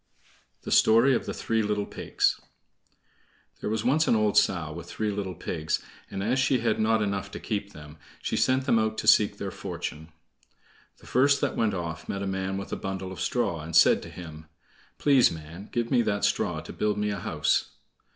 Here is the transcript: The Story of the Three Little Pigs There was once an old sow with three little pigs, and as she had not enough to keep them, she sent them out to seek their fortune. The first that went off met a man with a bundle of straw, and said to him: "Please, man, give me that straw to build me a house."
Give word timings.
The 0.63 0.71
Story 0.71 1.13
of 1.13 1.27
the 1.27 1.33
Three 1.41 1.61
Little 1.61 1.85
Pigs 1.85 2.41
There 3.59 3.69
was 3.69 3.85
once 3.85 4.07
an 4.07 4.15
old 4.15 4.35
sow 4.35 4.73
with 4.73 4.87
three 4.89 5.11
little 5.11 5.35
pigs, 5.35 5.79
and 6.09 6.23
as 6.23 6.39
she 6.39 6.61
had 6.61 6.79
not 6.79 7.03
enough 7.03 7.29
to 7.29 7.39
keep 7.39 7.71
them, 7.71 7.97
she 8.19 8.35
sent 8.35 8.65
them 8.65 8.79
out 8.79 8.97
to 8.97 9.05
seek 9.07 9.37
their 9.37 9.51
fortune. 9.51 10.11
The 10.97 11.05
first 11.05 11.39
that 11.41 11.55
went 11.55 11.75
off 11.75 12.09
met 12.09 12.23
a 12.23 12.25
man 12.25 12.57
with 12.57 12.73
a 12.73 12.77
bundle 12.77 13.11
of 13.11 13.21
straw, 13.21 13.59
and 13.61 13.75
said 13.75 14.01
to 14.01 14.09
him: 14.09 14.47
"Please, 14.97 15.29
man, 15.29 15.69
give 15.71 15.91
me 15.91 16.01
that 16.01 16.25
straw 16.25 16.61
to 16.61 16.73
build 16.73 16.97
me 16.97 17.11
a 17.11 17.19
house." 17.19 17.69